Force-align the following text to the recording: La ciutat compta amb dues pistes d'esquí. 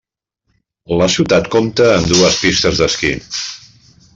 La 1.01 1.09
ciutat 1.15 1.49
compta 1.57 1.91
amb 1.99 2.09
dues 2.15 2.41
pistes 2.47 2.81
d'esquí. 2.81 3.13